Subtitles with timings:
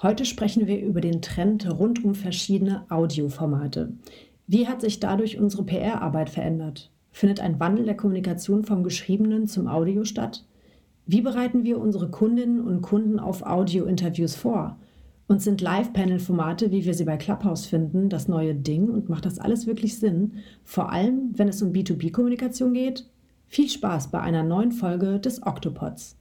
[0.00, 3.92] Heute sprechen wir über den Trend rund um verschiedene Audioformate.
[4.46, 6.90] Wie hat sich dadurch unsere PR-Arbeit verändert?
[7.12, 10.44] Findet ein Wandel der Kommunikation vom Geschriebenen zum Audio statt?
[11.06, 14.78] Wie bereiten wir unsere Kundinnen und Kunden auf Audio-Interviews vor?
[15.28, 19.38] Und sind Live-Panel-Formate, wie wir sie bei Clubhouse finden, das neue Ding und macht das
[19.38, 20.32] alles wirklich Sinn?
[20.64, 23.08] Vor allem, wenn es um B2B-Kommunikation geht?
[23.46, 26.16] Viel Spaß bei einer neuen Folge des Octopods.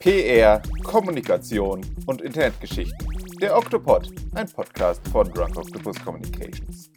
[0.00, 3.08] PR, Kommunikation und Internetgeschichten.
[3.40, 6.92] Der Octopod, ein Podcast von Drunk Octopus Communications.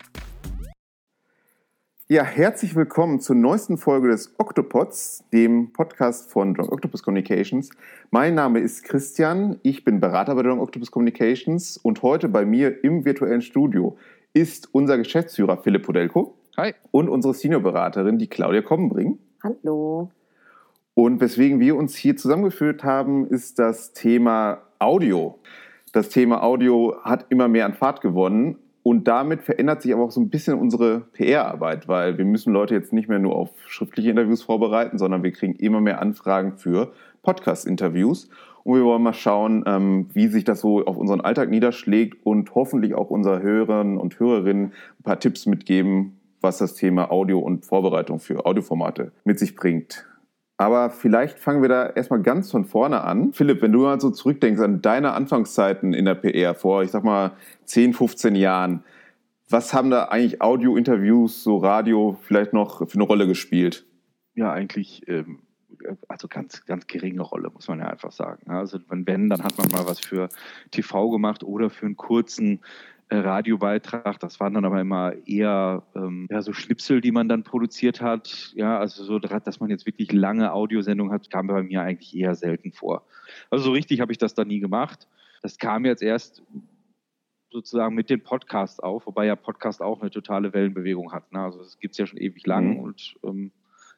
[2.08, 7.72] Ja, herzlich willkommen zur neuesten Folge des Octopods, dem Podcast von Drunk Octopus Communications.
[8.12, 12.84] Mein Name ist Christian, ich bin Berater bei Drunk Octopus Communications und heute bei mir
[12.84, 13.98] im virtuellen Studio
[14.34, 16.38] ist unser Geschäftsführer Philipp Podelko.
[16.56, 16.76] Hi.
[16.92, 19.18] Und unsere Seniorberaterin, die Claudia Kommenbring.
[19.42, 20.12] Hallo.
[21.02, 25.40] Und weswegen wir uns hier zusammengeführt haben, ist das Thema Audio.
[25.94, 30.12] Das Thema Audio hat immer mehr an Fahrt gewonnen und damit verändert sich aber auch
[30.12, 34.12] so ein bisschen unsere PR-Arbeit, weil wir müssen Leute jetzt nicht mehr nur auf schriftliche
[34.12, 36.92] Interviews vorbereiten, sondern wir kriegen immer mehr Anfragen für
[37.24, 38.30] Podcast-Interviews.
[38.64, 42.54] Und wir wollen mal schauen, ähm, wie sich das so auf unseren Alltag niederschlägt und
[42.54, 44.66] hoffentlich auch unseren Hörern und Hörerinnen
[45.00, 50.06] ein paar Tipps mitgeben, was das Thema Audio und Vorbereitung für Audioformate mit sich bringt.
[50.62, 53.34] Aber vielleicht fangen wir da erstmal ganz von vorne an.
[53.34, 57.04] Philipp, wenn du mal so zurückdenkst an deine Anfangszeiten in der PR vor, ich sag
[57.04, 57.32] mal,
[57.66, 58.84] 10, 15 Jahren,
[59.50, 63.88] was haben da eigentlich Audio-Interviews, so Radio vielleicht noch für eine Rolle gespielt?
[64.36, 65.40] Ja, eigentlich, ähm,
[66.08, 68.52] also ganz, ganz geringe Rolle, muss man ja einfach sagen.
[68.52, 70.30] Also wenn, dann hat man mal was für
[70.70, 72.60] TV gemacht oder für einen kurzen
[73.12, 74.20] Radiobeitrag.
[74.20, 78.54] Das waren dann aber immer eher ähm, ja, so Schnipsel, die man dann produziert hat.
[78.56, 82.36] Ja, also so, dass man jetzt wirklich lange Audiosendungen hat, kam bei mir eigentlich eher
[82.36, 83.06] selten vor.
[83.50, 85.08] Also so richtig habe ich das dann nie gemacht.
[85.42, 86.44] Das kam jetzt erst
[87.52, 91.32] sozusagen mit den Podcasts auf, wobei ja Podcast auch eine totale Wellenbewegung hat.
[91.34, 91.40] Ne?
[91.40, 92.80] Also das gibt es ja schon ewig lang mhm.
[92.80, 93.52] und ähm,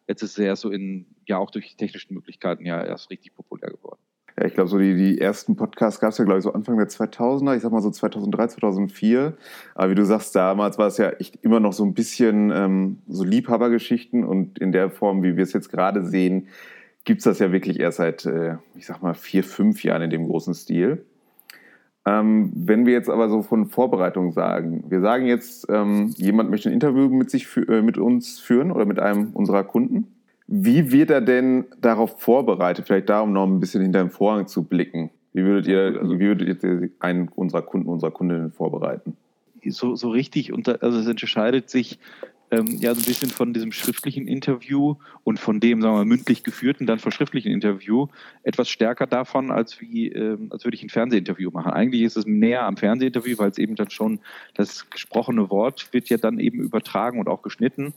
[0.08, 3.36] jetzt ist es erst so in, ja auch durch die technischen Möglichkeiten ja erst richtig
[3.36, 4.02] populär geworden.
[4.38, 6.78] Ja, ich glaube, so die, die ersten Podcasts gab es ja, glaube ich, so Anfang
[6.78, 9.34] der 2000er, ich sag mal so 2003, 2004.
[9.76, 12.98] Aber wie du sagst, damals war es ja echt immer noch so ein bisschen ähm,
[13.08, 16.48] so Liebhabergeschichten und in der Form, wie wir es jetzt gerade sehen,
[17.04, 20.10] gibt es das ja wirklich erst seit, äh, ich sag mal, vier, fünf Jahren in
[20.10, 21.06] dem großen Stil.
[22.06, 26.70] Ähm, wenn wir jetzt aber so von Vorbereitung sagen, wir sagen jetzt, ähm, jemand möchte
[26.70, 30.13] ein Interview mit, sich, äh, mit uns führen oder mit einem unserer Kunden
[30.48, 32.86] wie wird er denn darauf vorbereitet?
[32.86, 35.10] Vielleicht da, um noch ein bisschen hinter den Vorhang zu blicken.
[35.34, 39.18] Wie würdet ihr, also wie würdet ihr einen unserer Kunden, unserer Kundinnen vorbereiten?
[39.66, 41.98] So, so richtig, also es unterscheidet sich
[42.54, 46.06] ähm, ja so ein bisschen von diesem schriftlichen Interview und von dem, sagen wir mal,
[46.06, 48.08] mündlich geführten, dann verschriftlichen Interview
[48.44, 51.72] etwas stärker davon, als wie, ähm, als würde ich ein Fernsehinterview machen.
[51.72, 54.20] Eigentlich ist es näher am Fernsehinterview, weil es eben dann schon
[54.54, 57.94] das gesprochene Wort wird ja dann eben übertragen und auch geschnitten.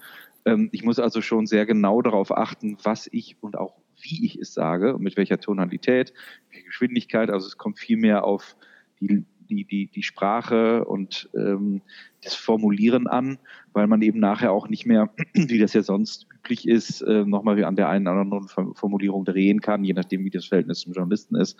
[0.46, 4.38] Ähm, ich muss also schon sehr genau darauf achten, was ich und auch wie ich
[4.38, 6.14] es sage mit welcher Tonalität,
[6.50, 7.30] welcher Geschwindigkeit.
[7.30, 8.56] Also es kommt viel mehr auf
[9.00, 11.82] die, die, die, die Sprache und ähm,
[12.22, 13.38] das Formulieren an,
[13.72, 17.62] weil man eben nachher auch nicht mehr, wie das ja sonst üblich ist, äh, nochmal
[17.64, 21.36] an der einen oder anderen Formulierung drehen kann, je nachdem, wie das Verhältnis zum Journalisten
[21.36, 21.58] ist,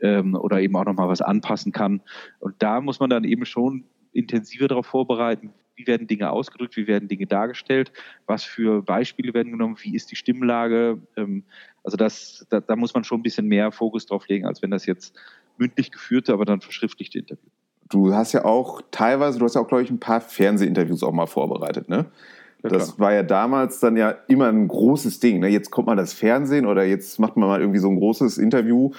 [0.00, 2.02] ähm, oder eben auch nochmal was anpassen kann.
[2.40, 6.86] Und da muss man dann eben schon intensiver darauf vorbereiten, wie werden Dinge ausgedrückt, wie
[6.86, 7.92] werden Dinge dargestellt,
[8.26, 10.98] was für Beispiele werden genommen, wie ist die Stimmlage.
[11.16, 11.44] Ähm,
[11.84, 14.70] also das, da, da muss man schon ein bisschen mehr Fokus drauf legen, als wenn
[14.70, 15.14] das jetzt
[15.58, 17.48] mündlich geführte, aber dann verschriftlichte Interview.
[17.88, 21.12] Du hast ja auch teilweise, du hast ja auch, glaube ich, ein paar Fernsehinterviews auch
[21.12, 22.06] mal vorbereitet, ne?
[22.62, 25.40] Ja, das war ja damals dann ja immer ein großes Ding.
[25.40, 25.48] Ne?
[25.48, 28.90] Jetzt kommt mal das Fernsehen oder jetzt macht man mal irgendwie so ein großes Interview,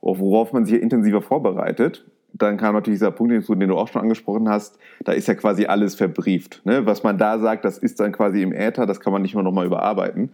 [0.00, 4.48] worauf man sich intensiver vorbereitet dann kam natürlich dieser Punkt, den du auch schon angesprochen
[4.48, 6.60] hast, da ist ja quasi alles verbrieft.
[6.64, 6.84] Ne?
[6.84, 9.44] Was man da sagt, das ist dann quasi im Äther, das kann man nicht mehr
[9.44, 10.32] nochmal überarbeiten.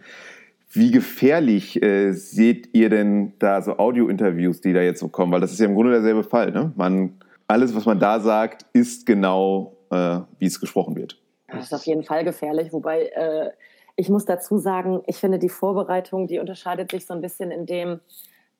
[0.71, 5.31] Wie gefährlich äh, seht ihr denn da so Audio-Interviews, die da jetzt so kommen?
[5.31, 6.51] Weil das ist ja im Grunde derselbe Fall.
[6.51, 6.71] Ne?
[6.75, 11.21] Man, alles, was man da sagt, ist genau, äh, wie es gesprochen wird.
[11.49, 13.49] Das ist auf jeden Fall gefährlich, wobei äh,
[13.97, 17.65] ich muss dazu sagen, ich finde die Vorbereitung, die unterscheidet sich so ein bisschen in
[17.65, 17.99] dem,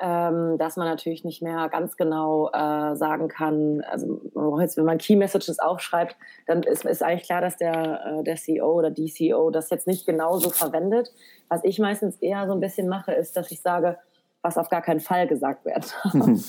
[0.02, 4.20] ähm, dass man natürlich nicht mehr ganz genau äh, sagen kann, also
[4.60, 6.16] jetzt, wenn man Key Messages aufschreibt,
[6.48, 9.86] dann ist, ist eigentlich klar, dass der, äh, der CEO oder die CEO das jetzt
[9.86, 11.14] nicht genauso verwendet.
[11.50, 13.98] Was ich meistens eher so ein bisschen mache, ist, dass ich sage,
[14.42, 15.86] was auf gar keinen Fall gesagt werden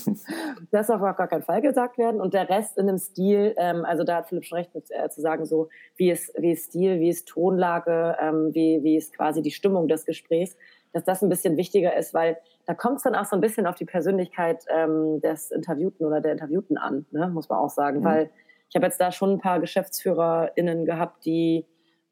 [0.71, 4.03] das auf gar keinen Fall gesagt werden und der Rest in einem Stil, ähm, also
[4.03, 6.99] da hat Philipp schon recht mit, äh, zu sagen, so wie ist, wie ist Stil,
[6.99, 10.57] wie ist Tonlage, ähm, wie, wie ist quasi die Stimmung des Gesprächs,
[10.91, 13.67] dass das ein bisschen wichtiger ist, weil da kommt es dann auch so ein bisschen
[13.67, 17.27] auf die Persönlichkeit ähm, des Interviewten oder der Interviewten an, ne?
[17.27, 17.99] muss man auch sagen.
[17.99, 18.03] Mhm.
[18.03, 18.29] Weil
[18.69, 21.65] ich habe jetzt da schon ein paar GeschäftsführerInnen gehabt, die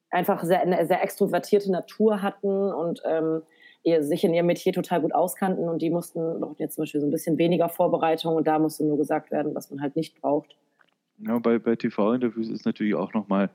[0.09, 3.41] einfach sehr, eine sehr extrovertierte Natur hatten und ähm,
[3.83, 7.01] ihr, sich in ihrem Metier total gut auskannten und die mussten, brauchten jetzt zum Beispiel
[7.01, 10.19] so ein bisschen weniger Vorbereitung und da musste nur gesagt werden, was man halt nicht
[10.21, 10.57] braucht.
[11.19, 13.49] Ja, bei, bei TV-Interviews ist natürlich auch nochmal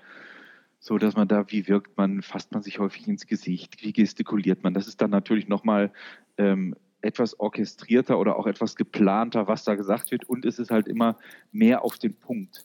[0.79, 4.63] so, dass man da, wie wirkt man, fasst man sich häufig ins Gesicht, wie gestikuliert
[4.63, 4.73] man.
[4.75, 5.91] Das ist dann natürlich nochmal
[6.39, 10.89] ähm, etwas orchestrierter oder auch etwas geplanter, was da gesagt wird und es ist halt
[10.89, 11.17] immer
[11.53, 12.65] mehr auf den Punkt.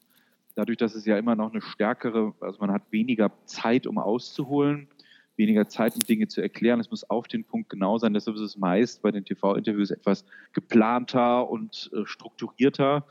[0.56, 4.88] Dadurch, dass es ja immer noch eine stärkere, also man hat weniger Zeit, um auszuholen,
[5.38, 6.80] weniger Zeit, um Dinge zu erklären.
[6.80, 8.13] Es muss auf den Punkt genau sein.
[8.13, 13.06] Deshalb ist es meist bei den TV-Interviews etwas geplanter und äh, strukturierter,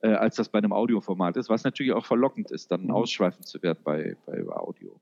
[0.00, 2.90] äh, als das bei einem Audioformat ist, was natürlich auch verlockend ist, dann mhm.
[2.92, 4.98] ausschweifend zu werden bei, bei Audio.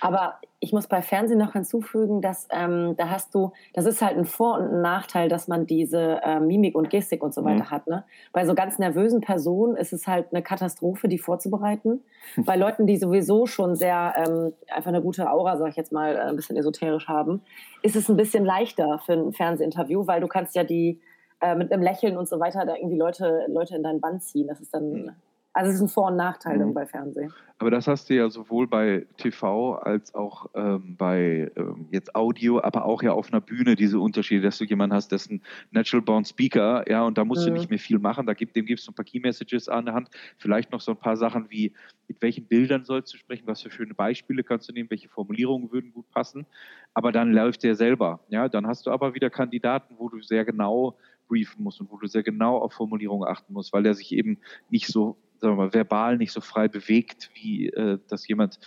[0.00, 4.16] Aber ich muss bei Fernsehen noch hinzufügen, dass ähm, da hast du, das ist halt
[4.16, 7.64] ein Vor- und ein Nachteil, dass man diese äh, Mimik und Gestik und so weiter
[7.64, 7.70] mhm.
[7.70, 7.86] hat.
[7.86, 8.04] Ne?
[8.32, 12.02] Bei so ganz nervösen Personen ist es halt eine Katastrophe, die vorzubereiten.
[12.36, 16.16] Bei Leuten, die sowieso schon sehr ähm, einfach eine gute Aura, sag ich jetzt mal,
[16.16, 17.42] äh, ein bisschen esoterisch haben,
[17.82, 21.00] ist es ein bisschen leichter für ein Fernsehinterview, weil du kannst ja die
[21.40, 24.48] äh, mit einem Lächeln und so weiter da irgendwie Leute, Leute in dein Band ziehen.
[24.48, 25.10] Das ist dann mhm.
[25.52, 26.74] Also es ist ein Vor- und Nachteil mhm.
[26.74, 27.32] bei Fernsehen.
[27.60, 32.62] Aber das hast du ja sowohl bei TV als auch ähm, bei ähm, jetzt Audio,
[32.62, 35.42] aber auch ja auf einer Bühne diese Unterschiede, dass du jemanden hast, das ist ein
[35.72, 37.54] Natural Born Speaker, ja, und da musst mhm.
[37.54, 38.26] du nicht mehr viel machen.
[38.26, 40.92] Da gibt, dem gibst du ein paar Key Messages an der Hand, vielleicht noch so
[40.92, 41.72] ein paar Sachen wie,
[42.06, 45.72] mit welchen Bildern sollst du sprechen, was für schöne Beispiele kannst du nehmen, welche Formulierungen
[45.72, 46.46] würden gut passen.
[46.94, 48.20] Aber dann läuft der selber.
[48.28, 50.96] Ja, dann hast du aber wieder Kandidaten, wo du sehr genau
[51.26, 54.38] briefen musst und wo du sehr genau auf Formulierungen achten musst, weil der sich eben
[54.70, 58.58] nicht so sagen wir mal, verbal nicht so frei bewegt, wie äh, das jemand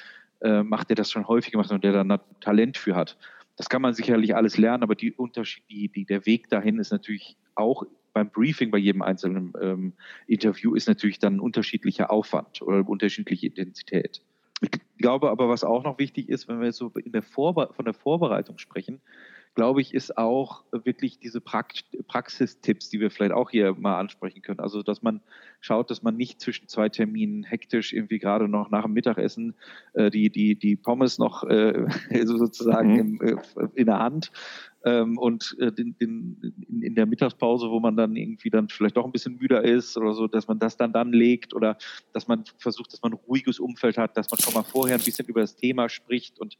[0.41, 3.17] äh, macht, der das schon häufig gemacht hat und der da Talent für hat.
[3.57, 6.91] Das kann man sicherlich alles lernen, aber die Unterschied, die, die, der Weg dahin ist
[6.91, 7.83] natürlich auch
[8.13, 9.93] beim Briefing bei jedem einzelnen ähm,
[10.27, 14.21] Interview ist natürlich dann ein unterschiedlicher Aufwand oder unterschiedliche Intensität.
[14.61, 17.85] Ich glaube aber, was auch noch wichtig ist, wenn wir jetzt so in der von
[17.85, 19.01] der Vorbereitung sprechen,
[19.53, 24.59] glaube ich, ist auch wirklich diese Praxistipps, die wir vielleicht auch hier mal ansprechen können.
[24.59, 25.21] Also, dass man
[25.59, 29.55] schaut, dass man nicht zwischen zwei Terminen hektisch irgendwie gerade noch nach dem Mittagessen
[29.93, 31.85] äh, die, die, die Pommes noch äh,
[32.25, 32.99] sozusagen mhm.
[32.99, 34.31] im, äh, in der Hand
[34.85, 39.05] ähm, und äh, den, in, in der Mittagspause, wo man dann irgendwie dann vielleicht doch
[39.05, 41.77] ein bisschen müder ist oder so, dass man das dann dann legt oder
[42.13, 45.03] dass man versucht, dass man ein ruhiges Umfeld hat, dass man schon mal vorher ein
[45.03, 46.57] bisschen über das Thema spricht und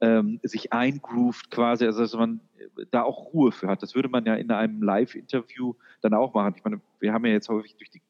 [0.00, 2.40] ähm, sich eingroovt quasi, also dass man
[2.90, 3.82] da auch Ruhe für hat.
[3.82, 6.54] Das würde man ja in einem Live-Interview dann auch machen.
[6.56, 8.02] Ich meine, wir haben ja jetzt häufig durch die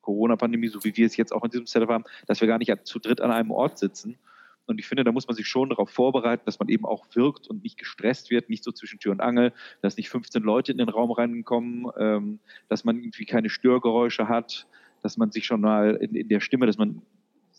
[0.00, 2.72] Corona-Pandemie, so wie wir es jetzt auch in diesem Setup haben, dass wir gar nicht
[2.84, 4.18] zu dritt an einem Ort sitzen.
[4.66, 7.48] Und ich finde, da muss man sich schon darauf vorbereiten, dass man eben auch wirkt
[7.48, 9.52] und nicht gestresst wird, nicht so zwischen Tür und Angel,
[9.82, 12.38] dass nicht 15 Leute in den Raum reinkommen, ähm,
[12.68, 14.66] dass man irgendwie keine Störgeräusche hat,
[15.02, 17.02] dass man sich schon mal in, in der Stimme, dass man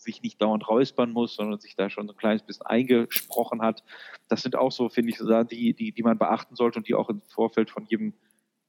[0.05, 3.83] sich nicht dauernd räuspern muss, sondern sich da schon ein kleines bisschen eingesprochen hat.
[4.29, 6.87] Das sind auch so, finde ich, so Sachen, die, die, die man beachten sollte und
[6.87, 8.13] die auch im Vorfeld von jedem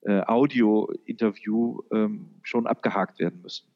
[0.03, 3.67] äh, Audio-Interview ähm, schon abgehakt werden müssen.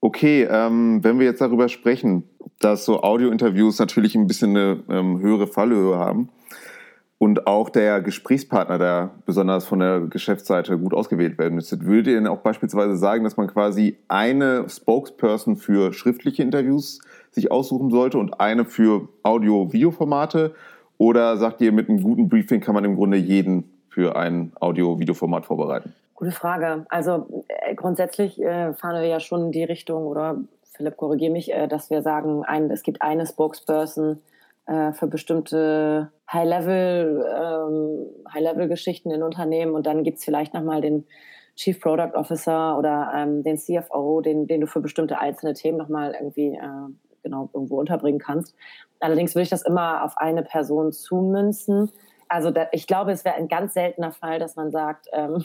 [0.00, 2.24] Okay, ähm, wenn wir jetzt darüber sprechen,
[2.60, 6.28] dass so Audio-Interviews natürlich ein bisschen eine ähm, höhere Fallhöhe haben,
[7.18, 11.80] und auch der Gesprächspartner, der besonders von der Geschäftsseite gut ausgewählt werden müsste.
[11.82, 17.00] Würdet ihr denn auch beispielsweise sagen, dass man quasi eine Spokesperson für schriftliche Interviews
[17.30, 20.54] sich aussuchen sollte und eine für Audio-Video-Formate?
[20.98, 25.46] Oder sagt ihr, mit einem guten Briefing kann man im Grunde jeden für ein Audio-Video-Format
[25.46, 25.94] vorbereiten?
[26.14, 26.86] Gute Frage.
[26.90, 30.38] Also äh, grundsätzlich äh, fahren wir ja schon in die Richtung, oder
[30.72, 34.18] Philipp, korrigiere mich, äh, dass wir sagen, ein, es gibt eine Spokesperson,
[34.66, 41.04] äh, für bestimmte High-Level, ähm, High-Level-Geschichten in Unternehmen und dann gibt's vielleicht nochmal den
[41.56, 46.14] Chief Product Officer oder ähm, den CFO, den, den du für bestimmte einzelne Themen nochmal
[46.14, 46.92] irgendwie äh,
[47.22, 48.54] genau irgendwo unterbringen kannst.
[49.00, 51.90] Allerdings würde ich das immer auf eine Person zumünzen.
[52.28, 55.44] Also da, ich glaube, es wäre ein ganz seltener Fall, dass man sagt, ähm,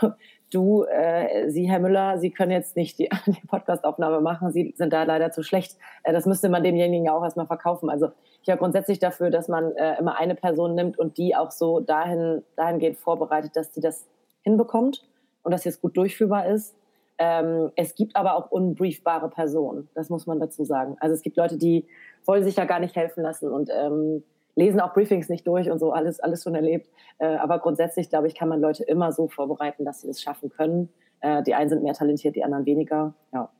[0.00, 0.12] du,
[0.50, 4.92] du äh, Sie, Herr Müller, Sie können jetzt nicht die, die Podcastaufnahme machen, Sie sind
[4.92, 5.76] da leider zu schlecht.
[6.02, 7.90] Äh, das müsste man demjenigen ja auch erstmal verkaufen.
[7.90, 8.10] Also
[8.42, 11.80] ich habe grundsätzlich dafür, dass man äh, immer eine Person nimmt und die auch so
[11.80, 14.06] dahin, dahingehend vorbereitet, dass sie das
[14.42, 15.04] hinbekommt
[15.42, 16.74] und dass jetzt gut durchführbar ist.
[17.18, 20.96] Ähm, es gibt aber auch unbriefbare Personen, das muss man dazu sagen.
[21.00, 21.84] Also es gibt Leute, die
[22.24, 24.22] wollen sich da gar nicht helfen lassen und ähm,
[24.58, 26.90] lesen auch Briefings nicht durch und so, alles, alles schon erlebt.
[27.18, 30.50] Äh, aber grundsätzlich, glaube ich, kann man Leute immer so vorbereiten, dass sie das schaffen
[30.50, 30.88] können.
[31.20, 33.14] Äh, die einen sind mehr talentiert, die anderen weniger.
[33.32, 33.50] Ja.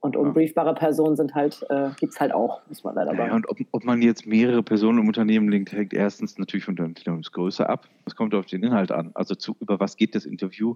[0.00, 3.28] Und unbriefbare Personen sind halt, äh, gibt es halt auch, muss man leider sagen.
[3.28, 6.74] Ja, und ob, ob, man jetzt mehrere Personen im Unternehmen linkt, hängt erstens natürlich von
[6.74, 7.86] der Unternehmensgröße ab.
[8.04, 9.12] Es kommt auf den Inhalt an.
[9.14, 10.74] Also zu, über was geht das Interview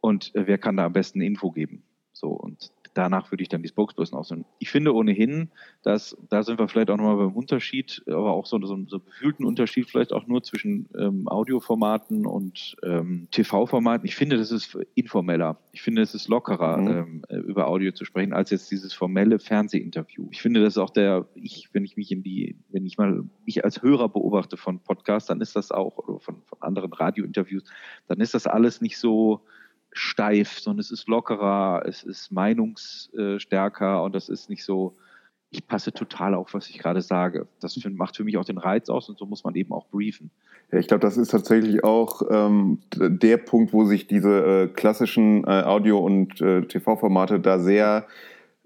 [0.00, 1.82] und äh, wer kann da am besten Info geben.
[2.12, 4.44] So, und danach würde ich dann die Spokesperson aussuchen.
[4.58, 5.50] Ich finde ohnehin,
[5.82, 9.44] dass, da sind wir vielleicht auch nochmal beim Unterschied, aber auch so, so, so gefühlten
[9.44, 14.06] Unterschied vielleicht auch nur zwischen ähm, Audioformaten und ähm, TV-Formaten.
[14.06, 15.58] Ich finde, das ist informeller.
[15.72, 16.88] Ich finde, es ist lockerer, mhm.
[16.88, 20.28] ähm, äh, über Audio zu sprechen, als jetzt dieses formelle Fernsehinterview.
[20.30, 23.24] Ich finde, das ist auch der, ich, wenn ich mich in die, wenn ich mal
[23.44, 27.64] mich als Hörer beobachte von Podcasts, dann ist das auch, oder von, von anderen Radiointerviews,
[28.08, 29.42] dann ist das alles nicht so,
[29.92, 34.96] steif, sondern es ist lockerer, es ist meinungsstärker und das ist nicht so,
[35.50, 37.46] ich passe total auf, was ich gerade sage.
[37.60, 40.30] Das macht für mich auch den Reiz aus und so muss man eben auch briefen.
[40.72, 45.44] Ja, ich glaube, das ist tatsächlich auch ähm, der Punkt, wo sich diese äh, klassischen
[45.44, 48.06] äh, Audio- und äh, TV-Formate da sehr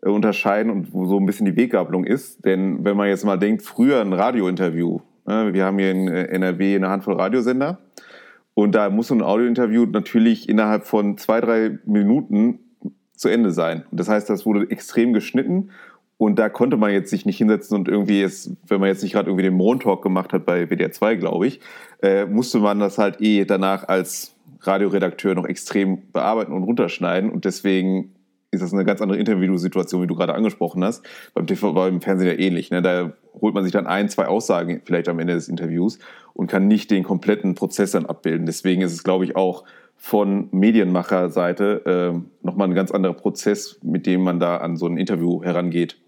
[0.03, 2.45] äh, unterscheiden und wo so ein bisschen die Weggabelung ist.
[2.45, 6.27] Denn wenn man jetzt mal denkt, früher ein Radiointerview, ne, wir haben hier in äh,
[6.27, 7.81] NRW eine Handvoll Radiosender,
[8.57, 12.61] und da muss so ein Audiointerview natürlich innerhalb von zwei, drei Minuten
[13.15, 13.85] zu Ende sein.
[13.91, 15.73] Und das heißt, das wurde extrem geschnitten
[16.17, 19.13] und da konnte man jetzt sich nicht hinsetzen und irgendwie, jetzt, wenn man jetzt nicht
[19.13, 21.61] gerade irgendwie den Montalk gemacht hat bei WDR 2, glaube ich,
[22.03, 27.31] äh, musste man das halt eh danach als Radioredakteur noch extrem bearbeiten und runterschneiden.
[27.31, 28.15] Und deswegen
[28.57, 31.05] ist das eine ganz andere Interviewsituation, wie du gerade angesprochen hast.
[31.35, 32.71] Beim TV, beim Fernsehen ja ähnlich.
[32.71, 32.83] Ne?
[32.83, 35.99] Da holt man sich dann ein, zwei Aussagen vielleicht am Ende des Interviews
[36.35, 38.47] und kann nicht den kompletten Prozess dann abbilden.
[38.47, 39.65] Deswegen ist es, glaube ich, auch
[39.97, 44.99] von Medienmacherseite äh, nochmal ein ganz anderer Prozess, mit dem man da an so ein
[44.99, 45.99] Interview herangeht.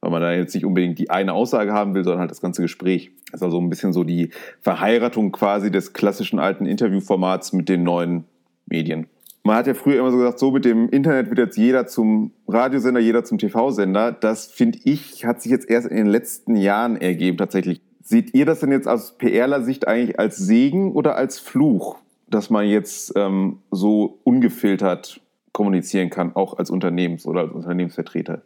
[0.00, 2.62] Weil man da jetzt nicht unbedingt die eine Aussage haben will, sondern halt das ganze
[2.62, 3.12] Gespräch.
[3.30, 4.30] Das ist also ein bisschen so die
[4.60, 8.24] Verheiratung quasi des klassischen alten Interviewformats mit den neuen
[8.66, 9.08] Medien
[9.42, 12.32] man hat ja früher immer so gesagt, so mit dem Internet wird jetzt jeder zum
[12.46, 14.12] Radiosender, jeder zum TV-Sender.
[14.12, 17.80] Das finde ich, hat sich jetzt erst in den letzten Jahren ergeben tatsächlich.
[18.02, 22.66] Seht ihr das denn jetzt aus PRler-Sicht eigentlich als Segen oder als Fluch, dass man
[22.66, 25.20] jetzt ähm, so ungefiltert
[25.52, 28.42] kommunizieren kann, auch als Unternehmens- oder als Unternehmensvertreter?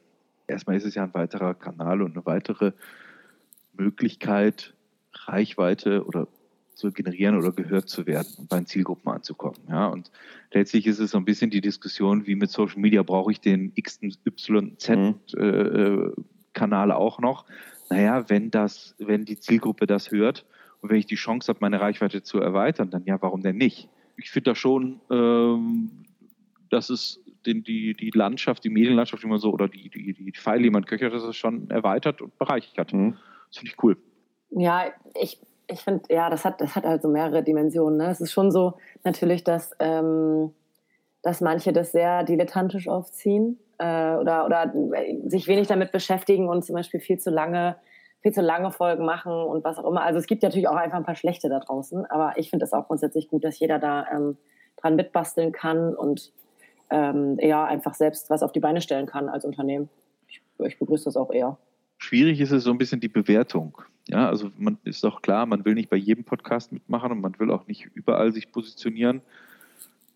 [0.47, 2.73] Erstmal ist es ja ein weiterer Kanal und eine weitere
[3.73, 4.75] Möglichkeit,
[5.15, 6.29] Reichweite oder
[6.75, 9.59] zu generieren oder gehört zu werden und bei den Zielgruppen anzukommen.
[9.69, 10.11] Ja, und
[10.53, 13.73] letztlich ist es so ein bisschen die Diskussion, wie mit Social Media brauche ich den
[13.75, 15.15] X, Y, Z mhm.
[15.39, 16.11] äh,
[16.53, 17.45] Kanal auch noch.
[17.91, 20.47] Naja, wenn das, wenn die Zielgruppe das hört
[20.81, 23.89] und wenn ich die Chance habe, meine Reichweite zu erweitern, dann ja, warum denn nicht?
[24.17, 25.91] Ich finde da schon, ähm,
[26.71, 30.63] dass es den, die, die Landschaft, die Medienlandschaft immer so oder die, die, die Pfeile,
[30.63, 32.93] die man köchert, das ist schon erweitert und bereichert.
[32.93, 33.17] Mhm.
[33.49, 33.97] Das finde ich cool.
[34.51, 34.85] Ja,
[35.21, 37.99] ich ich finde, ja, das hat, das hat halt so mehrere Dimensionen.
[37.99, 38.11] Ne?
[38.11, 40.53] Es ist schon so natürlich, dass, ähm,
[41.23, 44.73] dass manche das sehr dilettantisch aufziehen äh, oder, oder
[45.27, 47.77] sich wenig damit beschäftigen und zum Beispiel viel zu lange
[48.25, 50.03] viel zu lange Folgen machen und was auch immer.
[50.03, 52.73] Also es gibt natürlich auch einfach ein paar schlechte da draußen, aber ich finde es
[52.73, 54.39] auch grundsätzlich gut, dass jeder da ähm,
[54.77, 56.33] dran mitbasteln kann und
[56.89, 59.91] ähm, eher einfach selbst was auf die Beine stellen kann als Unternehmen.
[60.27, 61.59] Ich, ich begrüße das auch eher.
[62.05, 63.81] Schwierig ist es so ein bisschen die Bewertung.
[64.09, 67.39] Ja, also man ist doch klar, man will nicht bei jedem Podcast mitmachen und man
[67.39, 69.23] will auch nicht überall sich positionieren.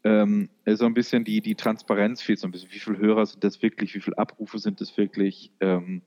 [0.05, 2.71] Ähm, so ein bisschen die, die Transparenz fehlt so ein bisschen.
[2.73, 3.95] Wie viele Hörer sind das wirklich?
[3.95, 5.51] Wie viele Abrufe sind das wirklich?
[5.61, 6.03] Ähm,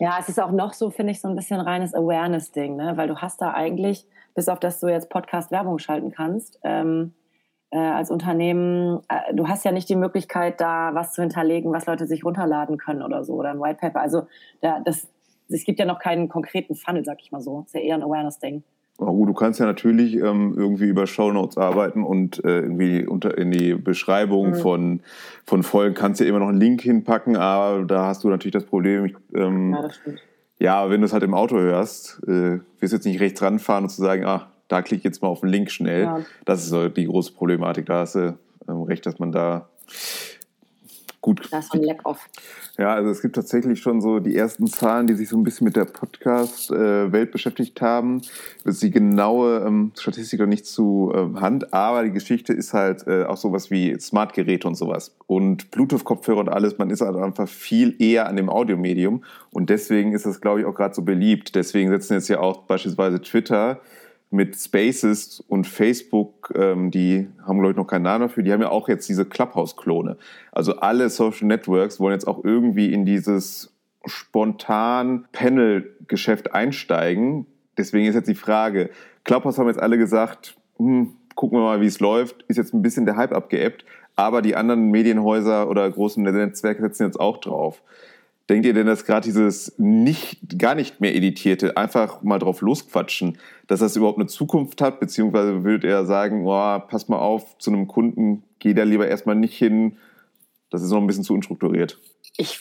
[0.00, 2.96] ja, es ist auch noch so, finde ich, so ein bisschen reines Awareness-Ding, ne?
[2.96, 7.12] weil du hast da eigentlich, bis auf das du jetzt Podcast-Werbung schalten kannst, ähm,
[7.70, 11.86] äh, als Unternehmen, äh, du hast ja nicht die Möglichkeit, da was zu hinterlegen, was
[11.86, 14.00] Leute sich runterladen können oder so, oder ein White Paper.
[14.00, 14.26] Also
[14.60, 15.08] da, das,
[15.48, 17.60] es gibt ja noch keinen konkreten Funnel, sag ich mal so.
[17.60, 18.62] Das ist ja eher ein Awareness-Ding.
[18.98, 23.50] Oh, du kannst ja natürlich ähm, irgendwie über Shownotes arbeiten und äh, irgendwie unter in
[23.50, 24.54] die Beschreibung mhm.
[24.54, 25.00] von,
[25.44, 28.54] von Folgen kannst du ja immer noch einen Link hinpacken, aber da hast du natürlich
[28.54, 29.04] das Problem.
[29.04, 30.20] Ich, ähm, ja, das stimmt.
[30.58, 33.84] Ja, wenn du es halt im Auto hörst, äh, wirst du jetzt nicht rechts ranfahren
[33.84, 36.02] und zu sagen, ah, da klicke ich jetzt mal auf den Link schnell.
[36.02, 36.20] Ja.
[36.44, 37.86] Das ist so die große Problematik.
[37.86, 39.68] Da hast du ähm, recht, dass man da
[41.26, 41.48] gut.
[41.50, 42.28] Da ist ein Lack-Off.
[42.78, 45.64] Ja, also es gibt tatsächlich schon so die ersten Zahlen, die sich so ein bisschen
[45.64, 48.20] mit der Podcast-Welt beschäftigt haben.
[48.64, 52.74] Das ist die genaue ähm, Statistik noch nicht zu äh, Hand, aber die Geschichte ist
[52.74, 55.16] halt äh, auch sowas wie Smart-Geräte und sowas.
[55.26, 59.24] Und Bluetooth-Kopfhörer und alles, man ist halt einfach viel eher an dem Audiomedium.
[59.50, 61.54] Und deswegen ist das, glaube ich, auch gerade so beliebt.
[61.54, 63.80] Deswegen setzen jetzt ja auch beispielsweise Twitter
[64.30, 68.60] mit Spaces und Facebook, ähm, die haben, glaube ich, noch keinen Namen dafür, die haben
[68.60, 70.16] ja auch jetzt diese Clubhouse-Klone.
[70.52, 73.72] Also alle Social Networks wollen jetzt auch irgendwie in dieses
[74.04, 77.46] spontan Panel-Geschäft einsteigen.
[77.78, 78.90] Deswegen ist jetzt die Frage,
[79.24, 82.82] Clubhouse haben jetzt alle gesagt, hm, gucken wir mal, wie es läuft, ist jetzt ein
[82.82, 83.84] bisschen der Hype abgeebbt,
[84.16, 87.82] aber die anderen Medienhäuser oder großen Netzwerke setzen jetzt auch drauf.
[88.48, 93.38] Denkt ihr denn, dass gerade dieses nicht, gar nicht mehr editierte, einfach mal drauf losquatschen,
[93.66, 95.00] dass das überhaupt eine Zukunft hat?
[95.00, 99.36] Beziehungsweise würdet ihr sagen, oh, pass mal auf, zu einem Kunden geh da lieber erstmal
[99.36, 99.96] nicht hin,
[100.70, 101.98] das ist noch ein bisschen zu unstrukturiert.
[102.36, 102.60] Ich,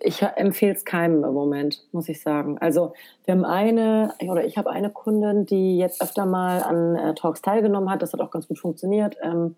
[0.00, 2.58] ich empfehle es keinem im Moment, muss ich sagen.
[2.58, 2.92] Also
[3.24, 7.42] wir haben eine, oder ich habe eine Kundin, die jetzt öfter mal an äh, Talks
[7.42, 8.02] teilgenommen hat.
[8.02, 9.16] Das hat auch ganz gut funktioniert.
[9.22, 9.56] Ähm,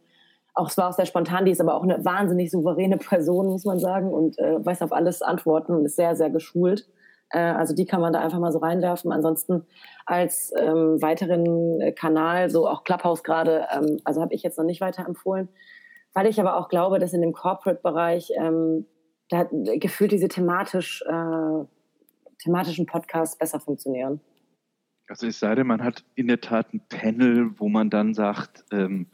[0.58, 3.64] auch es war auch sehr spontan, die ist aber auch eine wahnsinnig souveräne Person, muss
[3.64, 6.88] man sagen, und äh, weiß auf alles antworten und ist sehr, sehr geschult.
[7.30, 9.12] Äh, also die kann man da einfach mal so reinwerfen.
[9.12, 9.66] Ansonsten
[10.06, 14.80] als ähm, weiteren Kanal, so auch Clubhouse gerade, ähm, also habe ich jetzt noch nicht
[14.80, 15.48] weiter empfohlen,
[16.14, 18.86] weil ich aber auch glaube, dass in dem Corporate-Bereich ähm,
[19.28, 19.46] da
[19.76, 21.64] gefühlt diese thematisch, äh,
[22.42, 24.20] thematischen Podcasts besser funktionieren.
[25.08, 28.64] Also es sei denn, man hat in der Tat ein Panel, wo man dann sagt,
[28.72, 29.06] ähm,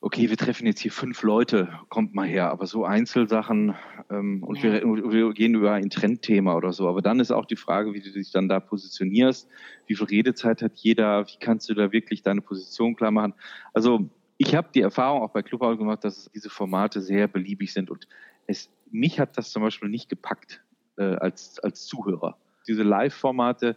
[0.00, 3.74] okay, wir treffen jetzt hier fünf Leute, kommt mal her, aber so Einzelsachen
[4.10, 4.72] ähm, und ja.
[4.72, 6.88] wir, wir, gehen über ein Trendthema oder so.
[6.88, 9.48] Aber dann ist auch die Frage, wie du dich dann da positionierst,
[9.86, 13.34] wie viel Redezeit hat jeder, wie kannst du da wirklich deine Position klar machen.
[13.74, 17.90] Also ich habe die Erfahrung auch bei Clubhouse gemacht, dass diese Formate sehr beliebig sind
[17.90, 18.08] und
[18.46, 20.62] es, mich hat das zum Beispiel nicht gepackt
[20.96, 22.38] äh, als, als Zuhörer.
[22.66, 23.76] Diese Live-Formate,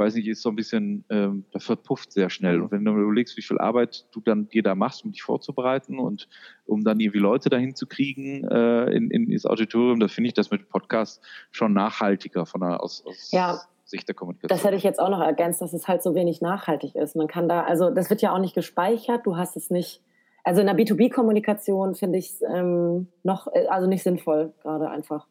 [0.00, 2.60] weiß nicht, ist so ein bisschen, ähm, das verpufft sehr schnell.
[2.60, 5.98] Und wenn du überlegst, wie viel Arbeit du dann dir da machst, um dich vorzubereiten
[5.98, 6.28] und
[6.66, 10.34] um dann irgendwie Leute dahin zu kriegen äh, in, in das Auditorium, da finde ich
[10.34, 13.60] das mit Podcast schon nachhaltiger von der, aus, aus ja.
[13.84, 14.56] Sicht der Kommunikation.
[14.56, 17.14] Das hätte ich jetzt auch noch ergänzt, dass es halt so wenig nachhaltig ist.
[17.14, 20.00] Man kann da, also das wird ja auch nicht gespeichert, du hast es nicht,
[20.44, 25.26] also in der B2B-Kommunikation finde ich es ähm, noch, äh, also nicht sinnvoll gerade einfach.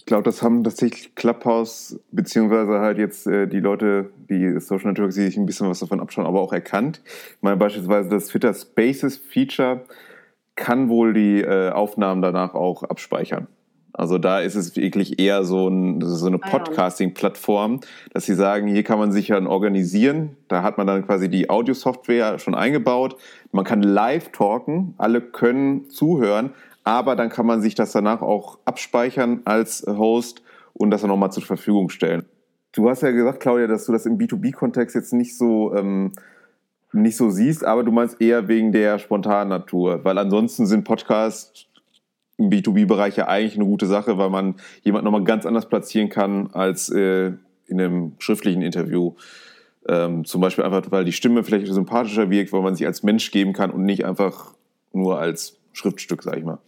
[0.00, 5.14] Ich glaube, das haben tatsächlich Clubhouse, beziehungsweise halt jetzt äh, die Leute, die Social Networks,
[5.14, 7.02] die sich ein bisschen was davon abschauen, aber auch erkannt.
[7.04, 9.84] Ich meine, beispielsweise das Twitter Spaces Feature
[10.56, 13.46] kann wohl die äh, Aufnahmen danach auch abspeichern.
[13.92, 17.80] Also da ist es wirklich eher so, ein, so eine ah Podcasting-Plattform,
[18.14, 20.38] dass sie sagen, hier kann man sich dann organisieren.
[20.48, 23.16] Da hat man dann quasi die Audio-Software schon eingebaut.
[23.52, 28.58] Man kann live talken, alle können zuhören, aber dann kann man sich das danach auch
[28.64, 32.24] abspeichern als Host und das dann nochmal zur Verfügung stellen.
[32.72, 36.12] Du hast ja gesagt, Claudia, dass du das im B2B-Kontext jetzt nicht so, ähm,
[36.92, 41.66] nicht so siehst, aber du meinst eher wegen der spontanen Natur, weil ansonsten sind Podcasts
[42.36, 46.50] im B2B-Bereich ja eigentlich eine gute Sache, weil man jemanden nochmal ganz anders platzieren kann
[46.52, 47.32] als äh,
[47.66, 49.14] in einem schriftlichen Interview.
[49.86, 53.30] Ähm, zum Beispiel einfach, weil die Stimme vielleicht sympathischer wirkt, weil man sich als Mensch
[53.30, 54.54] geben kann und nicht einfach
[54.92, 56.58] nur als Schriftstück, sag ich mal.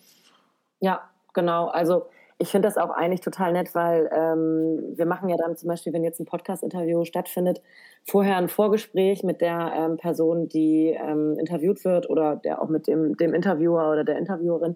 [0.80, 1.68] Ja, genau.
[1.68, 2.06] Also
[2.42, 5.92] ich finde das auch eigentlich total nett, weil ähm, wir machen ja dann zum Beispiel,
[5.92, 7.62] wenn jetzt ein Podcast-Interview stattfindet,
[8.04, 12.88] vorher ein Vorgespräch mit der ähm, Person, die ähm, interviewt wird oder der auch mit
[12.88, 14.74] dem, dem Interviewer oder der Interviewerin.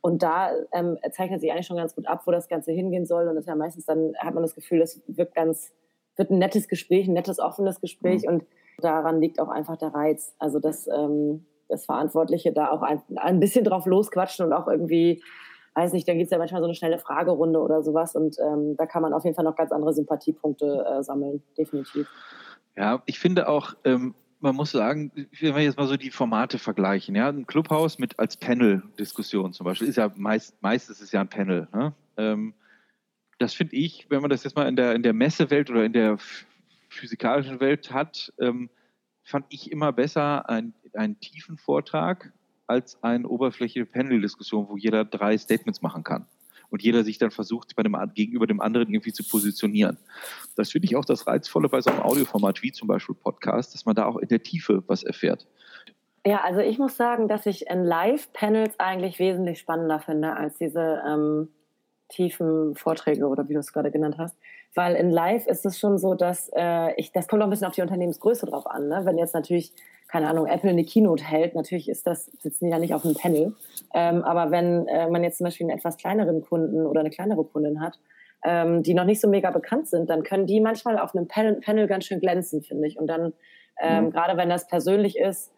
[0.00, 3.28] Und da ähm, zeichnet sich eigentlich schon ganz gut ab, wo das Ganze hingehen soll.
[3.28, 5.72] Und das ist ja meistens dann, hat man das Gefühl, es wird ganz,
[6.16, 8.22] wird ein nettes Gespräch, ein nettes, offenes Gespräch.
[8.22, 8.28] Mhm.
[8.28, 8.44] Und
[8.78, 10.34] daran liegt auch einfach der Reiz.
[10.38, 15.22] Also, dass ähm, das Verantwortliche da auch ein, ein bisschen drauf losquatschen und auch irgendwie,
[15.74, 18.76] weiß nicht, dann gibt es ja manchmal so eine schnelle Fragerunde oder sowas und ähm,
[18.76, 22.08] da kann man auf jeden Fall noch ganz andere Sympathiepunkte äh, sammeln, definitiv.
[22.76, 26.58] Ja, ich finde auch, ähm, man muss sagen, wenn wir jetzt mal so die Formate
[26.58, 31.20] vergleichen, ja, ein Clubhaus mit als Panel-Diskussion zum Beispiel, ist ja meist, meistens ist ja
[31.20, 31.68] ein Panel.
[31.72, 31.94] Ne?
[32.16, 32.54] Ähm,
[33.38, 35.92] das finde ich, wenn man das jetzt mal in der, in der Messewelt oder in
[35.92, 36.18] der
[36.88, 38.70] physikalischen Welt hat, ähm,
[39.26, 42.32] fand ich immer besser ein, einen tiefen Vortrag
[42.66, 46.26] als eine oberflächliche Panel-Diskussion, wo jeder drei Statements machen kann
[46.70, 49.98] und jeder sich dann versucht, bei dem, gegenüber dem anderen irgendwie zu positionieren.
[50.56, 53.84] Das finde ich auch das Reizvolle bei so einem Audioformat wie zum Beispiel Podcast, dass
[53.84, 55.46] man da auch in der Tiefe was erfährt.
[56.24, 61.02] Ja, also ich muss sagen, dass ich in Live-Panels eigentlich wesentlich spannender finde als diese
[61.06, 61.48] ähm,
[62.08, 64.36] tiefen Vorträge oder wie du es gerade genannt hast.
[64.76, 67.66] Weil in Live ist es schon so, dass äh, ich, das kommt auch ein bisschen
[67.66, 68.88] auf die Unternehmensgröße drauf an.
[68.88, 69.00] Ne?
[69.04, 69.72] Wenn jetzt natürlich,
[70.06, 73.14] keine Ahnung, Apple eine Keynote hält, natürlich ist das, sitzen die ja nicht auf einem
[73.14, 73.54] Panel.
[73.94, 77.42] Ähm, aber wenn äh, man jetzt zum Beispiel einen etwas kleineren Kunden oder eine kleinere
[77.42, 77.98] Kundin hat,
[78.44, 81.54] ähm, die noch nicht so mega bekannt sind, dann können die manchmal auf einem Panel,
[81.54, 82.98] Panel ganz schön glänzen, finde ich.
[82.98, 83.32] Und dann,
[83.80, 84.10] ähm, mhm.
[84.10, 85.54] gerade wenn das persönlich ist,